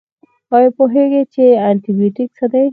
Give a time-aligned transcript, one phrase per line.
[0.55, 2.63] ایا پوهیږئ چې انټي بیوټیک څه دي؟